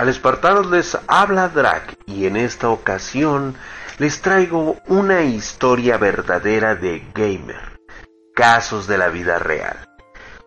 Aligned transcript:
tal 0.00 0.08
espartanos 0.08 0.70
les 0.70 0.96
habla 1.08 1.50
Drac 1.50 1.94
y 2.06 2.24
en 2.24 2.36
esta 2.36 2.70
ocasión 2.70 3.54
les 3.98 4.22
traigo 4.22 4.78
una 4.86 5.24
historia 5.24 5.98
verdadera 5.98 6.74
de 6.74 7.04
gamer, 7.14 7.78
casos 8.34 8.86
de 8.86 8.96
la 8.96 9.10
vida 9.10 9.38
real. 9.38 9.76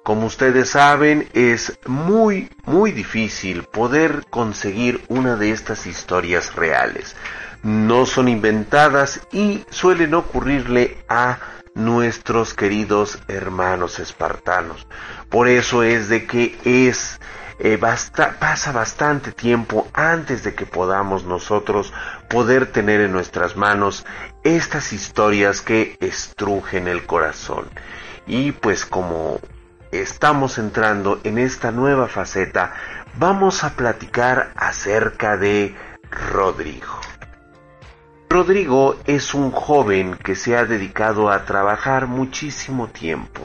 Como 0.04 0.26
ustedes 0.26 0.72
saben, 0.72 1.30
es 1.34 1.78
muy, 1.86 2.50
muy 2.66 2.94
difícil 2.94 3.62
poder 3.62 4.26
conseguir 4.32 5.04
una 5.08 5.36
de 5.36 5.52
estas 5.52 5.86
historias 5.86 6.56
reales. 6.56 7.16
No 7.62 8.08
son 8.08 8.30
inventadas 8.30 9.22
y 9.32 9.64
suelen 9.70 10.16
ocurrirle 10.16 10.98
a 11.08 11.38
nuestros 11.76 12.56
queridos 12.56 13.20
hermanos 13.28 14.00
espartanos. 14.00 14.88
Por 15.30 15.48
eso 15.48 15.84
es 15.84 16.10
de 16.10 16.26
que 16.26 16.58
es 16.66 17.20
eh, 17.60 17.78
pasa 17.78 18.72
bastante 18.72 19.32
tiempo 19.32 19.88
antes 19.94 20.44
de 20.44 20.56
que 20.56 20.66
podamos 20.66 21.24
nosotros 21.24 21.94
poder 22.30 22.72
tener 22.72 23.02
en 23.02 23.12
nuestras 23.12 23.56
manos 23.56 24.06
estas 24.44 24.94
historias 24.94 25.62
que 25.62 25.98
estrujen 26.00 26.88
el 26.88 27.06
corazón. 27.06 27.70
Y 28.26 28.52
pues 28.54 28.86
como 28.86 29.40
estamos 29.92 30.58
entrando 30.58 31.20
en 31.24 31.38
esta 31.38 31.72
nueva 31.72 32.08
faceta, 32.08 32.74
vamos 33.18 33.64
a 33.64 33.72
platicar 33.72 34.52
acerca 34.56 35.38
de 35.38 35.76
Rodrigo. 36.10 37.00
Rodrigo 38.30 38.96
es 39.06 39.36
un 39.36 39.52
joven 39.52 40.16
que 40.16 40.36
se 40.36 40.58
ha 40.58 40.66
dedicado 40.66 41.30
a 41.30 41.46
trabajar 41.46 42.08
muchísimo 42.08 42.88
tiempo 42.88 43.42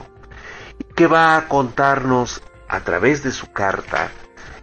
y 0.79 0.95
que 0.95 1.07
va 1.07 1.37
a 1.37 1.47
contarnos 1.47 2.43
a 2.69 2.81
través 2.81 3.23
de 3.23 3.33
su 3.33 3.53
carta, 3.53 4.11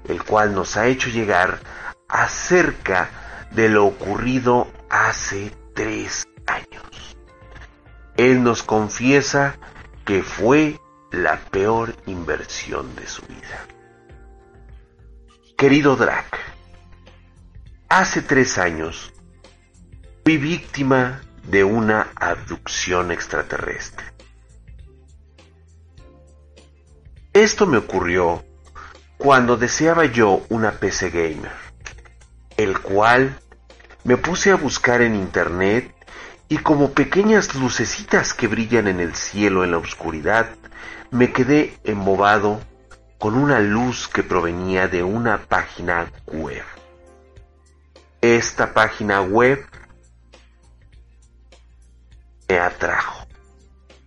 el 0.07 0.23
cual 0.23 0.53
nos 0.53 0.77
ha 0.77 0.87
hecho 0.87 1.09
llegar 1.09 1.59
acerca 2.07 3.09
de 3.51 3.69
lo 3.69 3.85
ocurrido 3.85 4.67
hace 4.89 5.51
tres 5.73 6.27
años. 6.45 7.17
Él 8.17 8.43
nos 8.43 8.63
confiesa 8.63 9.57
que 10.05 10.23
fue 10.23 10.79
la 11.11 11.37
peor 11.37 11.95
inversión 12.05 12.95
de 12.95 13.07
su 13.07 13.21
vida. 13.23 13.65
Querido 15.57 15.95
Drac, 15.95 16.37
hace 17.89 18.21
tres 18.21 18.57
años 18.57 19.13
fui 20.23 20.37
víctima 20.37 21.21
de 21.43 21.63
una 21.63 22.09
abducción 22.15 23.11
extraterrestre. 23.11 24.05
Esto 27.35 27.65
me 27.65 27.75
ocurrió 27.75 28.45
cuando 29.17 29.57
deseaba 29.57 30.05
yo 30.05 30.45
una 30.47 30.71
PC 30.71 31.09
gamer, 31.09 31.51
el 32.55 32.79
cual 32.79 33.37
me 34.05 34.15
puse 34.15 34.51
a 34.51 34.55
buscar 34.55 35.01
en 35.01 35.15
internet 35.15 35.93
y 36.47 36.59
como 36.59 36.93
pequeñas 36.93 37.53
lucecitas 37.53 38.33
que 38.33 38.47
brillan 38.47 38.87
en 38.87 39.01
el 39.01 39.15
cielo 39.15 39.65
en 39.65 39.71
la 39.71 39.79
oscuridad, 39.79 40.47
me 41.11 41.33
quedé 41.33 41.77
embobado 41.83 42.61
con 43.19 43.35
una 43.35 43.59
luz 43.59 44.07
que 44.07 44.23
provenía 44.23 44.87
de 44.87 45.03
una 45.03 45.39
página 45.39 46.09
web. 46.27 46.63
Esta 48.21 48.73
página 48.73 49.21
web 49.21 49.59
me 52.47 52.59
atrajo 52.59 53.27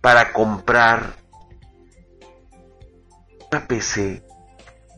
para 0.01 0.33
comprar 0.33 1.18
PC 3.49 4.23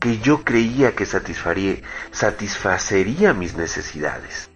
que 0.00 0.18
yo 0.18 0.44
creía 0.44 0.94
que 0.94 1.06
satisfacería 1.06 3.32
mis 3.32 3.56
necesidades. 3.56 4.50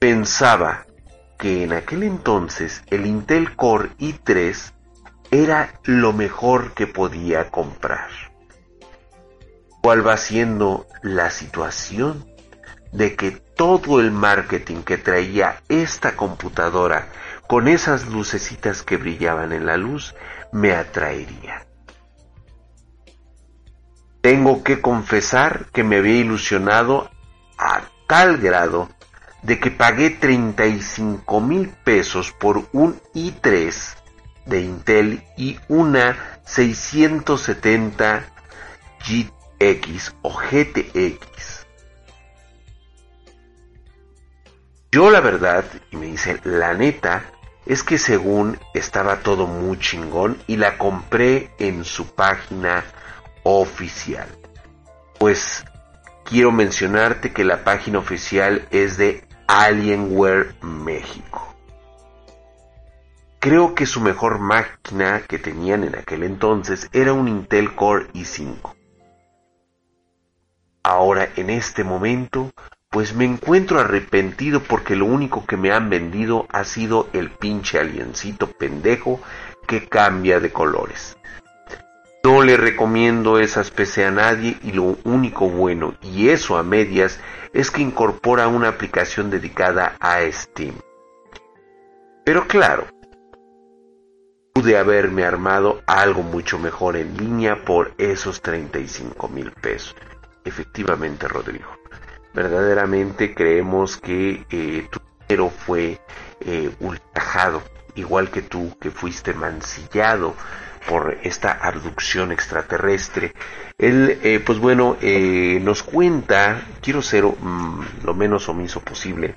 Pensaba 0.00 0.86
que 1.38 1.62
en 1.62 1.72
aquel 1.72 2.02
entonces 2.02 2.82
el 2.90 3.06
Intel 3.06 3.54
Core 3.54 3.90
i3 3.98 4.72
era 5.30 5.80
lo 5.84 6.12
mejor 6.12 6.74
que 6.74 6.88
podía 6.88 7.50
comprar. 7.50 8.10
¿Cuál 9.80 10.06
va 10.06 10.16
siendo 10.16 10.86
la 11.02 11.30
situación 11.30 12.26
de 12.92 13.14
que 13.14 13.30
todo 13.30 14.00
el 14.00 14.10
marketing 14.10 14.82
que 14.82 14.98
traía 14.98 15.62
esta 15.68 16.16
computadora 16.16 17.08
con 17.48 17.66
esas 17.66 18.06
lucecitas 18.06 18.82
que 18.82 18.98
brillaban 18.98 19.52
en 19.52 19.66
la 19.66 19.76
luz 19.76 20.14
me 20.52 20.72
atraería? 20.72 21.66
Tengo 24.20 24.62
que 24.62 24.80
confesar 24.80 25.66
que 25.72 25.82
me 25.82 25.96
había 25.96 26.18
ilusionado 26.18 27.10
a 27.56 27.82
tal 28.06 28.38
grado 28.38 28.90
de 29.42 29.58
que 29.58 29.70
pagué 29.70 30.10
35 30.10 31.40
mil 31.40 31.68
pesos 31.68 32.32
por 32.32 32.68
un 32.72 33.00
i3 33.14 33.96
de 34.46 34.60
Intel 34.60 35.24
y 35.36 35.58
una 35.68 36.40
670 36.44 38.24
GX 39.00 40.14
o 40.22 40.36
GTX. 40.36 41.66
Yo 44.90 45.10
la 45.10 45.20
verdad, 45.20 45.64
y 45.90 45.96
me 45.96 46.06
dice, 46.06 46.40
la 46.44 46.72
neta, 46.74 47.30
es 47.68 47.82
que 47.82 47.98
según 47.98 48.58
estaba 48.72 49.18
todo 49.18 49.46
muy 49.46 49.78
chingón 49.78 50.38
y 50.46 50.56
la 50.56 50.78
compré 50.78 51.50
en 51.58 51.84
su 51.84 52.14
página 52.14 52.82
oficial. 53.42 54.26
Pues 55.18 55.64
quiero 56.24 56.50
mencionarte 56.50 57.30
que 57.32 57.44
la 57.44 57.64
página 57.64 57.98
oficial 57.98 58.66
es 58.70 58.96
de 58.96 59.22
Alienware 59.46 60.54
México. 60.62 61.54
Creo 63.38 63.74
que 63.74 63.84
su 63.84 64.00
mejor 64.00 64.38
máquina 64.38 65.22
que 65.28 65.38
tenían 65.38 65.84
en 65.84 65.94
aquel 65.94 66.22
entonces 66.22 66.88
era 66.94 67.12
un 67.12 67.28
Intel 67.28 67.74
Core 67.74 68.06
i5. 68.14 68.74
Ahora, 70.82 71.28
en 71.36 71.50
este 71.50 71.84
momento, 71.84 72.50
pues 72.90 73.14
me 73.14 73.24
encuentro 73.24 73.80
arrepentido 73.80 74.60
porque 74.60 74.96
lo 74.96 75.04
único 75.04 75.44
que 75.46 75.56
me 75.56 75.72
han 75.72 75.90
vendido 75.90 76.46
ha 76.50 76.64
sido 76.64 77.08
el 77.12 77.30
pinche 77.30 77.78
aliencito 77.78 78.50
pendejo 78.50 79.20
que 79.66 79.88
cambia 79.88 80.40
de 80.40 80.52
colores. 80.52 81.16
No 82.24 82.42
le 82.42 82.56
recomiendo 82.56 83.38
esa 83.38 83.62
PC 83.62 84.06
a 84.06 84.10
nadie 84.10 84.58
y 84.62 84.72
lo 84.72 84.96
único 85.04 85.48
bueno, 85.48 85.94
y 86.02 86.28
eso 86.30 86.56
a 86.56 86.62
medias, 86.62 87.20
es 87.52 87.70
que 87.70 87.80
incorpora 87.80 88.48
una 88.48 88.68
aplicación 88.68 89.30
dedicada 89.30 89.96
a 90.00 90.20
Steam. 90.30 90.74
Pero 92.24 92.46
claro, 92.46 92.86
pude 94.52 94.76
haberme 94.76 95.24
armado 95.24 95.82
algo 95.86 96.22
mucho 96.22 96.58
mejor 96.58 96.96
en 96.96 97.16
línea 97.16 97.64
por 97.64 97.94
esos 97.96 98.42
35 98.42 99.28
mil 99.28 99.52
pesos. 99.52 99.96
Efectivamente, 100.44 101.28
Rodrigo. 101.28 101.77
Verdaderamente 102.34 103.34
creemos 103.34 103.96
que 103.96 104.44
eh, 104.50 104.86
tu 104.90 105.00
dinero 105.28 105.50
fue 105.50 106.00
eh, 106.40 106.70
ultrajado, 106.80 107.62
igual 107.94 108.30
que 108.30 108.42
tú 108.42 108.76
que 108.80 108.90
fuiste 108.90 109.34
mancillado 109.34 110.34
por 110.88 111.18
esta 111.22 111.52
abducción 111.52 112.32
extraterrestre. 112.32 113.34
Él, 113.76 114.18
eh, 114.22 114.40
pues 114.44 114.58
bueno, 114.58 114.96
eh, 115.00 115.58
nos 115.62 115.82
cuenta, 115.82 116.62
quiero 116.80 117.02
ser 117.02 117.24
mm, 117.24 118.04
lo 118.04 118.14
menos 118.14 118.48
omiso 118.48 118.80
posible, 118.80 119.34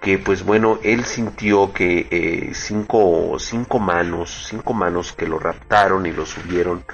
que 0.00 0.18
pues 0.18 0.44
bueno, 0.44 0.78
él 0.82 1.04
sintió 1.04 1.72
que 1.72 2.50
cinco, 2.54 3.36
cinco 3.38 3.78
manos, 3.78 4.46
cinco 4.48 4.74
manos 4.74 5.12
que 5.12 5.26
lo 5.26 5.38
raptaron 5.38 6.06
y 6.06 6.12
lo 6.12 6.26
subieron, 6.26 6.84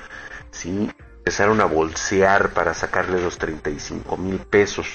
sí, 0.51 0.91
empezaron 1.31 1.61
a 1.61 1.65
bolsear 1.65 2.51
para 2.51 2.75
sacarle 2.75 3.23
los 3.23 3.39
35 3.39 4.17
mil 4.17 4.41
pesos 4.41 4.89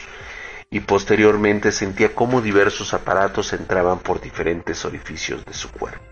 y 0.70 0.82
posteriormente 0.82 1.72
sentía 1.72 2.14
como 2.14 2.42
diversos 2.42 2.94
aparatos 2.94 3.54
entraban 3.54 4.00
por 4.00 4.20
diferentes 4.20 4.84
orificios 4.84 5.46
de 5.46 5.54
su 5.54 5.72
cuerpo. 5.72 6.04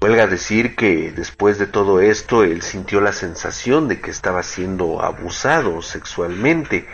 Huelga 0.00 0.26
decir 0.26 0.74
que 0.74 1.12
después 1.12 1.60
de 1.60 1.68
todo 1.68 2.00
esto 2.00 2.42
él 2.42 2.62
sintió 2.62 3.00
la 3.00 3.12
sensación 3.12 3.86
de 3.86 4.00
que 4.00 4.10
estaba 4.10 4.42
siendo 4.42 5.00
abusado 5.00 5.80
sexualmente, 5.80 6.88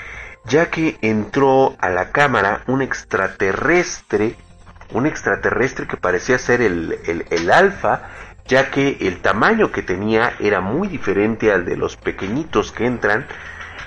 ya 0.45 0.69
que 0.69 0.99
entró 1.01 1.77
a 1.81 1.89
la 1.89 2.13
cámara 2.13 2.63
un 2.67 2.83
extraterrestre, 2.83 4.37
un 4.93 5.07
extraterrestre 5.07 5.87
que 5.87 5.97
parecía 5.97 6.37
ser 6.39 6.61
el, 6.61 6.99
el, 7.31 7.51
alfa, 7.51 8.03
ya 8.46 8.70
que 8.70 8.99
el 9.00 9.20
tamaño 9.20 9.73
que 9.73 9.82
tenía 9.82 10.35
era 10.38 10.61
muy 10.61 10.88
diferente 10.88 11.52
al 11.52 11.64
de 11.64 11.76
los 11.76 11.96
pequeñitos 11.96 12.73
que 12.73 12.87
entran, 12.87 13.26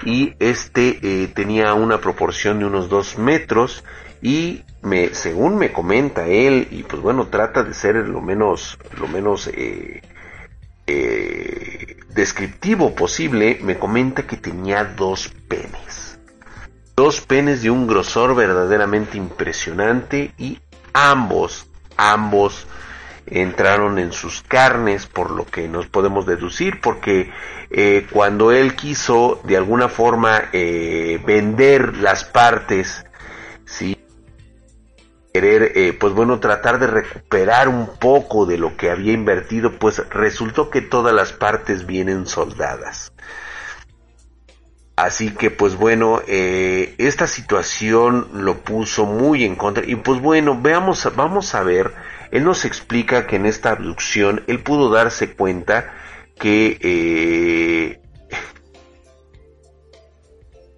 y 0.03 0.35
este 0.39 0.99
eh, 1.01 1.27
tenía 1.27 1.73
una 1.73 1.99
proporción 1.99 2.59
de 2.59 2.65
unos 2.65 2.89
dos 2.89 3.17
metros 3.17 3.83
y 4.21 4.63
me, 4.81 5.13
según 5.13 5.57
me 5.57 5.71
comenta 5.71 6.27
él, 6.27 6.67
y 6.71 6.83
pues 6.83 7.01
bueno, 7.01 7.27
trata 7.27 7.63
de 7.63 7.73
ser 7.73 7.95
lo 7.95 8.21
menos, 8.21 8.77
lo 8.99 9.07
menos 9.07 9.47
eh, 9.47 10.01
eh, 10.85 11.97
descriptivo 12.09 12.95
posible, 12.95 13.59
me 13.61 13.77
comenta 13.77 14.25
que 14.25 14.37
tenía 14.37 14.83
dos 14.83 15.29
penes. 15.47 16.19
Dos 16.95 17.21
penes 17.21 17.61
de 17.61 17.69
un 17.69 17.85
grosor 17.85 18.35
verdaderamente 18.35 19.17
impresionante 19.17 20.33
y 20.37 20.59
ambos, 20.93 21.67
ambos 21.95 22.65
entraron 23.27 23.99
en 23.99 24.11
sus 24.11 24.41
carnes, 24.41 25.05
por 25.05 25.31
lo 25.31 25.45
que 25.45 25.67
nos 25.67 25.87
podemos 25.87 26.25
deducir, 26.25 26.81
porque 26.81 27.31
eh, 27.69 28.07
cuando 28.11 28.51
él 28.51 28.75
quiso 28.75 29.41
de 29.43 29.57
alguna 29.57 29.89
forma 29.89 30.43
eh, 30.53 31.21
vender 31.25 31.97
las 31.97 32.23
partes, 32.23 33.05
sí, 33.65 33.97
querer, 35.33 35.73
eh, 35.75 35.93
pues 35.93 36.13
bueno, 36.13 36.39
tratar 36.39 36.79
de 36.79 36.87
recuperar 36.87 37.67
un 37.67 37.97
poco 37.99 38.45
de 38.45 38.57
lo 38.57 38.77
que 38.77 38.89
había 38.89 39.13
invertido, 39.13 39.73
pues 39.73 40.07
resultó 40.09 40.69
que 40.69 40.81
todas 40.81 41.13
las 41.13 41.33
partes 41.33 41.85
vienen 41.85 42.25
soldadas. 42.25 43.11
Así 44.97 45.29
que 45.29 45.51
pues 45.51 45.75
bueno, 45.75 46.21
esta 46.27 47.27
situación 47.27 48.27
lo 48.33 48.57
puso 48.57 49.05
muy 49.05 49.45
en 49.45 49.55
contra. 49.55 49.85
Y 49.85 49.95
pues 49.95 50.19
bueno, 50.19 50.59
veamos, 50.61 51.07
vamos 51.15 51.55
a 51.55 51.63
ver 51.63 51.93
él 52.31 52.43
nos 52.43 52.65
explica 52.65 53.27
que 53.27 53.37
en 53.37 53.45
esta 53.45 53.71
abducción 53.71 54.43
él 54.47 54.59
pudo 54.59 54.89
darse 54.89 55.33
cuenta 55.33 55.93
que 56.37 56.77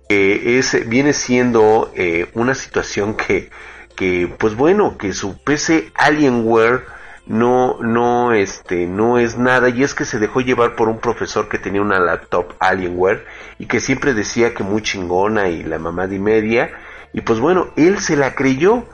eh, 0.09 0.83
viene 0.85 1.13
siendo 1.13 1.91
eh, 1.95 2.27
una 2.33 2.53
situación 2.53 3.15
que, 3.15 3.49
que, 3.95 4.33
pues 4.37 4.55
bueno, 4.55 4.97
que 4.97 5.13
su 5.13 5.37
PC 5.43 5.91
Alienware 5.95 6.85
no, 7.29 7.77
no, 7.81 8.33
este, 8.33 8.87
no 8.87 9.17
es 9.17 9.37
nada 9.37 9.69
y 9.69 9.83
es 9.83 9.93
que 9.93 10.03
se 10.03 10.19
dejó 10.19 10.41
llevar 10.41 10.75
por 10.75 10.89
un 10.89 10.99
profesor 10.99 11.47
que 11.47 11.59
tenía 11.59 11.81
una 11.81 11.99
laptop 11.99 12.55
Alienware 12.59 13.25
y 13.59 13.67
que 13.67 13.79
siempre 13.79 14.13
decía 14.13 14.53
que 14.53 14.63
muy 14.63 14.81
chingona 14.81 15.47
y 15.47 15.63
la 15.63 15.79
mamá 15.79 16.07
de 16.07 16.19
media 16.19 16.71
y 17.13 17.21
pues 17.21 17.39
bueno, 17.39 17.69
él 17.77 17.99
se 17.99 18.17
la 18.17 18.35
creyó 18.35 18.85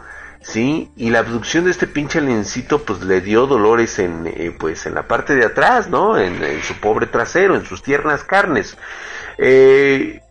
¿sí? 0.41 0.91
Y 0.95 1.09
la 1.09 1.19
abducción 1.19 1.65
de 1.65 1.71
este 1.71 1.87
pinche 1.87 2.19
aliencito 2.19 2.83
pues 2.83 3.01
le 3.01 3.21
dio 3.21 3.47
dolores 3.47 3.99
en, 3.99 4.27
eh, 4.27 4.55
pues, 4.57 4.85
en 4.85 4.93
la 4.93 5.07
parte 5.07 5.35
de 5.35 5.45
atrás, 5.45 5.89
¿no? 5.89 6.17
En, 6.17 6.61
su 6.61 6.75
pobre 6.75 7.07
trasero, 7.07 7.55
en 7.55 7.65
sus 7.65 7.81
tiernas 7.81 8.23
carnes. 8.23 8.77
Eh, 9.37 10.21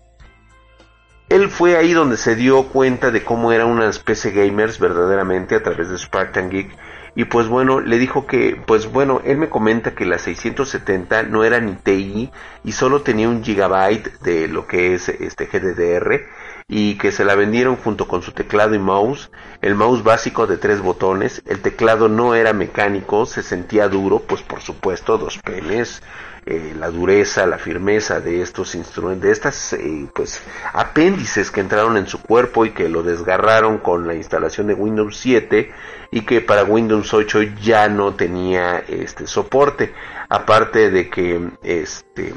él 1.29 1.49
fue 1.49 1.77
ahí 1.77 1.93
donde 1.93 2.17
se 2.17 2.37
dio 2.37 2.69
cuenta 2.69 3.11
de 3.11 3.25
cómo 3.25 3.51
era 3.51 3.67
una 3.67 3.89
especie 3.89 4.31
gamers 4.31 4.79
verdaderamente 4.79 5.57
a 5.57 5.63
través 5.63 5.89
de 5.89 5.99
Spartan 5.99 6.51
Geek. 6.51 6.71
Y 7.17 7.27
pues 7.27 7.47
bueno, 7.47 7.81
le 7.81 7.99
dijo 7.99 8.27
que, 8.27 8.61
pues 8.67 8.91
bueno, 8.91 9.21
él 9.25 9.39
me 9.39 9.49
comenta 9.49 9.95
que 9.95 10.05
la 10.05 10.19
670 10.19 11.25
no 11.25 11.45
era 11.45 11.61
ni 11.61 11.75
TI 11.75 12.31
y 12.65 12.73
solo 12.73 13.03
tenía 13.03 13.29
un 13.29 13.45
gigabyte 13.45 14.21
de 14.21 14.49
lo 14.49 14.67
que 14.67 14.95
es 14.95 15.09
este 15.09 15.47
GDDR 15.47 16.23
y 16.67 16.97
que 16.97 17.13
se 17.13 17.25
la 17.25 17.35
vendieron 17.35 17.77
junto 17.77 18.09
con 18.09 18.23
su 18.23 18.33
teclado 18.33 18.75
y 18.75 18.79
mouse, 18.79 19.31
el 19.61 19.75
mouse 19.75 20.03
básico 20.03 20.47
de 20.47 20.57
tres 20.57 20.81
botones, 20.81 21.43
el 21.47 21.61
teclado 21.61 22.09
no 22.09 22.35
era 22.35 22.55
mecánico, 22.55 23.27
se 23.27 23.43
sentía 23.43 23.89
duro, 23.89 24.21
pues 24.21 24.43
por 24.43 24.63
supuesto 24.63 25.19
dos 25.19 25.39
penes, 25.39 26.03
eh, 26.47 26.75
la 26.79 26.89
dureza, 26.91 27.47
la 27.47 27.59
firmeza 27.59 28.21
de 28.21 28.41
estos 28.41 28.75
instrumentos, 28.75 29.23
de 29.23 29.33
estas 29.33 29.73
eh, 29.75 30.07
pues 30.15 30.43
apéndices 30.73 31.51
que 31.51 31.61
entraron 31.61 31.99
en 31.99 32.07
su 32.07 32.23
cuerpo 32.23 32.65
y 32.65 32.71
que 32.71 32.89
lo 32.89 33.03
desgarraron 33.03 33.79
con 33.79 34.07
la 34.07 34.15
instalación 34.15 34.67
de 34.67 34.75
Windows 34.75 35.19
7 35.19 35.71
y 36.11 36.21
que 36.23 36.41
para 36.41 36.65
Windows 36.65 37.13
8 37.13 37.43
ya 37.61 37.89
no 37.89 38.15
tenía 38.15 38.79
este 38.79 39.27
soporte, 39.27 39.93
aparte 40.31 40.91
de 40.91 41.11
que 41.11 41.51
este 41.63 42.35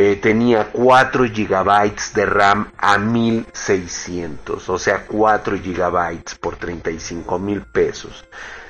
eh, 0.00 0.14
tenía 0.14 0.68
4 0.70 1.24
GB 1.24 1.92
de 2.14 2.24
RAM 2.24 2.70
a 2.78 2.98
1600, 2.98 4.68
o 4.68 4.78
sea 4.78 5.04
4 5.08 5.56
GB 5.56 6.38
por 6.40 6.54
35 6.54 7.38
mil 7.40 7.62
pesos. 7.62 8.24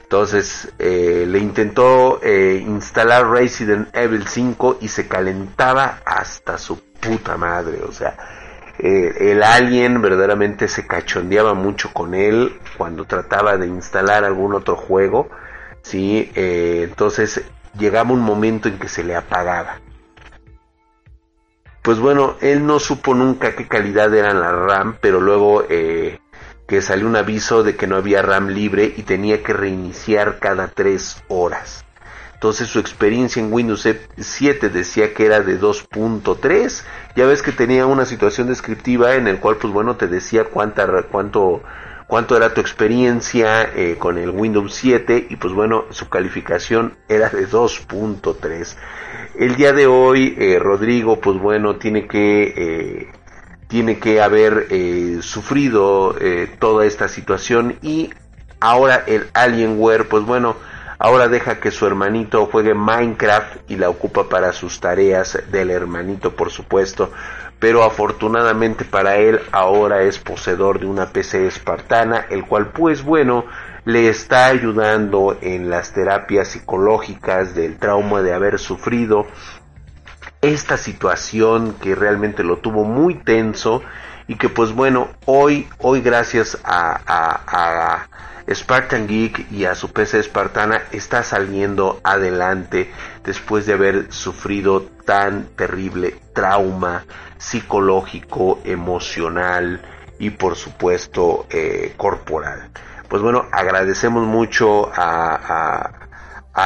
Entonces 0.05 0.73
eh, 0.79 1.27
le 1.29 1.39
intentó 1.39 2.19
eh, 2.23 2.65
instalar 2.67 3.29
Resident 3.29 3.95
Evil 3.95 4.27
5 4.27 4.79
y 4.81 4.89
se 4.89 5.07
calentaba 5.07 6.01
hasta 6.07 6.57
su 6.57 6.81
puta 6.99 7.37
madre, 7.37 7.83
o 7.87 7.93
sea, 7.93 8.17
el 8.79 9.43
alien 9.43 10.01
verdaderamente 10.01 10.67
se 10.67 10.87
cachondeaba 10.87 11.53
mucho 11.53 11.93
con 11.93 12.15
él 12.15 12.59
cuando 12.79 13.05
trataba 13.05 13.59
de 13.59 13.67
instalar 13.67 14.25
algún 14.25 14.55
otro 14.55 14.77
juego, 14.77 15.29
¿sí? 15.83 16.31
entonces 16.35 17.43
llegaba 17.79 18.13
un 18.13 18.21
momento 18.21 18.69
en 18.69 18.79
que 18.79 18.89
se 18.89 19.05
le 19.05 19.15
apagaba 19.15 19.81
pues 21.83 21.99
bueno, 21.99 22.37
él 22.41 22.67
no 22.67 22.79
supo 22.79 23.15
nunca 23.15 23.55
qué 23.55 23.67
calidad 23.67 24.15
eran 24.15 24.41
la 24.41 24.53
RAM, 24.53 24.97
pero 25.01 25.21
luego 25.21 25.65
eh, 25.69 26.21
que 26.67 26.83
salió 26.83 27.07
un 27.07 27.17
aviso 27.17 27.63
de 27.63 27.77
que 27.77 27.87
no 27.87 27.97
había 27.97 28.23
RAM 28.23 28.49
libre 28.49 28.93
y 28.97 29.03
tenía 29.03 29.43
que 29.43 29.55
reiniciar 29.55 30.39
cada 30.39 30.69
tres 30.69 31.23
horas. 31.29 31.85
Entonces 32.35 32.69
su 32.69 32.79
experiencia 32.79 33.43
en 33.43 33.53
Windows 33.53 33.89
7 34.17 34.69
decía 34.69 35.13
que 35.13 35.27
era 35.27 35.41
de 35.41 35.61
2.3. 35.61 36.85
Ya 37.17 37.27
ves 37.27 37.43
que 37.43 37.51
tenía 37.51 37.87
una 37.87 38.05
situación 38.05 38.47
descriptiva 38.47 39.17
en 39.17 39.27
el 39.27 39.41
cual 39.41 39.57
pues 39.57 39.73
bueno 39.73 39.97
te 39.97 40.07
decía 40.07 40.45
cuánta, 40.45 40.87
cuánto, 41.11 41.63
cuánto 42.09 42.37
era 42.37 42.53
tu 42.53 42.61
experiencia 42.61 43.63
eh, 43.63 43.97
con 43.99 44.19
el 44.19 44.31
Windows 44.31 44.75
7 44.75 45.29
y 45.31 45.37
pues 45.37 45.55
bueno 45.55 45.85
su 45.91 46.09
calificación 46.09 46.97
era 47.09 47.29
de 47.29 47.47
2.3. 47.47 48.77
El 49.39 49.55
día 49.55 49.73
de 49.73 49.87
hoy, 49.87 50.35
eh, 50.37 50.59
Rodrigo, 50.59 51.21
pues 51.21 51.39
bueno, 51.39 51.77
tiene 51.77 52.09
que, 52.09 52.55
eh, 52.57 53.13
tiene 53.69 54.01
que 54.01 54.21
haber 54.21 54.67
eh, 54.71 55.19
sufrido 55.21 56.17
toda 56.59 56.87
esta 56.87 57.07
situación 57.07 57.79
y 57.83 58.11
ahora 58.59 59.05
el 59.07 59.29
Alienware, 59.35 60.09
pues 60.09 60.25
bueno, 60.25 60.57
ahora 60.99 61.29
deja 61.29 61.61
que 61.61 61.71
su 61.71 61.87
hermanito 61.87 62.47
juegue 62.47 62.75
Minecraft 62.75 63.71
y 63.71 63.77
la 63.77 63.91
ocupa 63.91 64.29
para 64.29 64.53
sus 64.53 64.81
tareas 64.81 65.39
del 65.53 65.71
hermanito, 65.71 66.35
por 66.35 66.51
supuesto. 66.51 67.13
Pero 67.59 67.83
afortunadamente 67.83 68.85
para 68.85 69.17
él 69.17 69.41
ahora 69.51 70.03
es 70.03 70.19
poseedor 70.19 70.79
de 70.79 70.87
una 70.87 71.07
PC 71.07 71.47
espartana, 71.47 72.27
el 72.31 72.45
cual 72.45 72.69
pues 72.69 73.03
bueno, 73.03 73.45
le 73.85 74.09
está 74.09 74.47
ayudando 74.47 75.39
en 75.41 75.71
las 75.71 75.93
terapias 75.93 76.49
psicológicas 76.49 77.55
del 77.55 77.79
trauma 77.79 78.23
de 78.23 78.35
haber 78.35 78.59
sufrido 78.59 79.27
esta 80.41 80.77
situación 80.77 81.75
que 81.81 81.95
realmente 81.95 82.45
lo 82.45 82.59
tuvo 82.59 82.85
muy 82.85 83.15
tenso 83.15 83.83
y 84.29 84.37
que 84.37 84.49
pues 84.49 84.73
bueno 84.73 85.09
hoy 85.25 85.69
hoy 85.79 86.01
gracias 86.01 86.59
a, 86.63 87.01
a, 87.07 88.09
Spartan 88.55 89.07
Geek 89.07 89.51
y 89.53 89.65
a 89.67 89.75
su 89.75 89.93
PC 89.93 90.21
espartana 90.21 90.83
está 90.91 91.23
saliendo 91.23 92.01
adelante 92.03 92.91
después 93.25 93.67
de 93.67 93.75
haber 93.75 94.13
sufrido 94.13 94.83
tan 95.05 95.45
terrible 95.57 96.17
trauma 96.33 97.05
psicológico 97.37 98.61
emocional 98.65 99.83
y 100.19 100.31
por 100.31 100.57
supuesto 100.57 101.47
eh, 101.51 101.95
corporal. 101.97 102.71
Pues 103.09 103.23
bueno, 103.23 103.47
agradecemos 103.53 104.27
mucho 104.27 104.91
a, 104.95 105.35
a, 105.35 105.98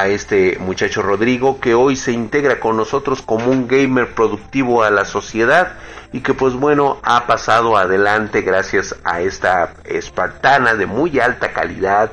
este 0.00 0.56
muchacho 0.58 1.02
Rodrigo 1.02 1.60
que 1.60 1.74
hoy 1.74 1.96
se 1.96 2.12
integra 2.12 2.58
con 2.58 2.76
nosotros 2.76 3.20
como 3.22 3.50
un 3.50 3.68
gamer 3.68 4.14
productivo 4.14 4.82
a 4.82 4.90
la 4.90 5.04
sociedad 5.04 5.74
y 6.12 6.20
que 6.20 6.34
pues 6.34 6.54
bueno 6.54 6.98
ha 7.02 7.26
pasado 7.26 7.76
adelante 7.76 8.40
gracias 8.40 8.96
a 9.04 9.20
esta 9.20 9.74
espartana 9.84 10.74
de 10.74 10.86
muy 10.86 11.20
alta 11.20 11.52
calidad. 11.52 12.10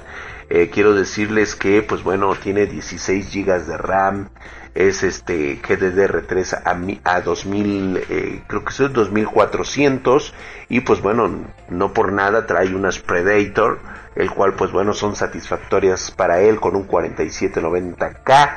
Eh, 0.50 0.70
quiero 0.74 0.96
decirles 0.96 1.56
que 1.56 1.84
pues 1.84 2.03
bueno 2.03 2.34
tiene 2.36 2.65
16 2.65 3.29
gigas 3.29 3.68
de 3.68 3.77
RAM, 3.77 4.29
es 4.74 5.03
este 5.03 5.62
GDDR3 5.62 6.63
a, 7.03 7.13
a 7.13 7.22
2000, 7.22 7.98
eh, 8.10 8.44
creo 8.48 8.63
que 8.63 8.70
es 8.72 8.94
2400 8.94 10.34
y 10.70 10.79
pues 10.82 11.01
bueno, 11.01 11.46
no 11.70 11.94
por 11.94 12.12
nada 12.12 12.48
trae 12.48 12.74
unas 12.74 12.98
Predator 13.00 13.79
el 14.15 14.32
cual 14.32 14.53
pues 14.53 14.72
bueno 14.72 14.94
son 14.94 15.15
satisfactorias 15.15 16.12
para 16.12 16.41
él 16.41 16.60
con 16.60 16.75
un 16.75 16.88
4790K 16.88 18.50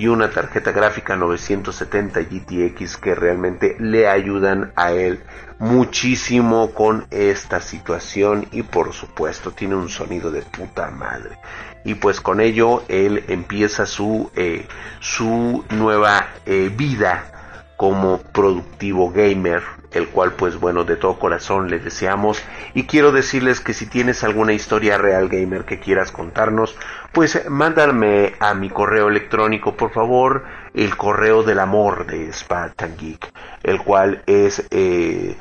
y 0.00 0.08
una 0.08 0.30
tarjeta 0.30 0.72
gráfica 0.72 1.14
970 1.14 2.20
GTX 2.20 2.96
que 2.96 3.14
realmente 3.14 3.76
le 3.78 4.08
ayudan 4.08 4.72
a 4.74 4.92
él 4.92 5.22
muchísimo 5.58 6.70
con 6.70 7.06
esta 7.10 7.60
situación 7.60 8.46
y 8.50 8.62
por 8.62 8.94
supuesto 8.94 9.50
tiene 9.50 9.74
un 9.74 9.90
sonido 9.90 10.30
de 10.30 10.40
puta 10.40 10.90
madre. 10.90 11.38
Y 11.84 11.96
pues 11.96 12.22
con 12.22 12.40
ello 12.40 12.82
él 12.88 13.24
empieza 13.28 13.84
su 13.84 14.30
eh, 14.36 14.66
su 15.00 15.66
nueva 15.68 16.28
eh, 16.46 16.72
vida 16.74 17.74
como 17.76 18.22
productivo 18.22 19.10
gamer 19.10 19.79
el 19.92 20.08
cual 20.08 20.32
pues 20.32 20.58
bueno 20.58 20.84
de 20.84 20.96
todo 20.96 21.18
corazón 21.18 21.70
le 21.70 21.78
deseamos. 21.78 22.42
Y 22.74 22.84
quiero 22.84 23.12
decirles 23.12 23.60
que 23.60 23.74
si 23.74 23.86
tienes 23.86 24.24
alguna 24.24 24.52
historia 24.52 24.98
real 24.98 25.28
gamer 25.28 25.64
que 25.64 25.80
quieras 25.80 26.12
contarnos 26.12 26.76
pues 27.12 27.48
mándame 27.48 28.34
a 28.38 28.54
mi 28.54 28.70
correo 28.70 29.08
electrónico 29.08 29.76
por 29.76 29.92
favor 29.92 30.44
el 30.74 30.96
correo 30.96 31.42
del 31.42 31.58
amor 31.58 32.06
de 32.06 32.32
Spartan 32.32 32.96
Geek 32.96 33.32
el 33.64 33.82
cual 33.82 34.22
es 34.26 34.64
eh, 34.70 35.36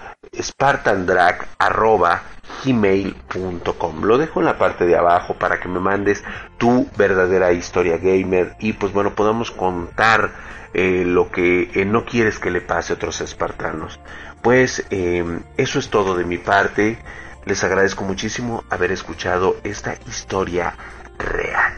spartandrag.gmail.com 2.50 4.04
Lo 4.04 4.18
dejo 4.18 4.40
en 4.40 4.46
la 4.46 4.58
parte 4.58 4.86
de 4.86 4.96
abajo 4.96 5.36
para 5.36 5.60
que 5.60 5.68
me 5.68 5.80
mandes 5.80 6.24
tu 6.58 6.88
verdadera 6.98 7.52
historia 7.54 7.98
gamer 7.98 8.56
y 8.60 8.74
pues 8.74 8.94
bueno 8.94 9.16
podamos 9.16 9.52
contar 9.52 10.32
eh, 10.74 11.04
lo 11.06 11.32
que 11.32 11.72
eh, 11.74 11.86
no 11.86 12.06
quieres 12.06 12.40
que 12.40 12.52
le 12.52 12.62
pase 12.62 12.94
a 12.94 12.96
otros 12.96 13.22
espartanos. 13.22 14.00
Pues 14.42 14.86
eh, 14.92 15.42
eso 15.58 15.80
es 15.80 15.90
todo 15.90 16.16
de 16.16 16.26
mi 16.26 16.38
parte. 16.38 17.00
Les 17.46 17.64
agradezco 17.64 18.04
muchísimo 18.04 18.64
haber 18.70 18.92
escuchado 18.92 19.58
esta 19.64 19.96
historia 20.08 20.76
real. 21.18 21.74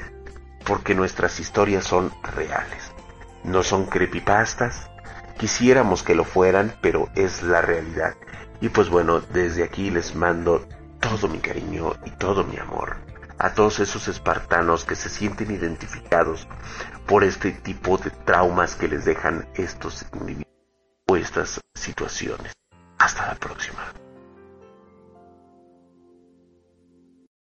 Porque 0.65 0.93
nuestras 0.93 1.39
historias 1.39 1.85
son 1.85 2.11
reales. 2.35 2.91
No 3.43 3.63
son 3.63 3.85
creepypastas. 3.85 4.90
Quisiéramos 5.37 6.03
que 6.03 6.15
lo 6.15 6.23
fueran, 6.23 6.75
pero 6.81 7.09
es 7.15 7.43
la 7.43 7.61
realidad. 7.61 8.15
Y 8.59 8.69
pues 8.69 8.89
bueno, 8.89 9.19
desde 9.19 9.63
aquí 9.63 9.89
les 9.89 10.15
mando 10.15 10.67
todo 10.99 11.27
mi 11.27 11.39
cariño 11.39 11.93
y 12.05 12.11
todo 12.11 12.43
mi 12.43 12.57
amor 12.57 13.11
a 13.41 13.55
todos 13.55 13.79
esos 13.79 14.07
espartanos 14.07 14.85
que 14.85 14.95
se 14.95 15.09
sienten 15.09 15.49
identificados 15.49 16.47
por 17.07 17.23
este 17.23 17.51
tipo 17.51 17.97
de 17.97 18.11
traumas 18.11 18.75
que 18.75 18.87
les 18.87 19.03
dejan 19.03 19.47
estos 19.55 20.05
individuos 20.13 20.45
o 21.09 21.15
estas 21.15 21.59
situaciones. 21.73 22.53
Hasta 22.99 23.25
la 23.25 23.35
próxima. 23.35 23.81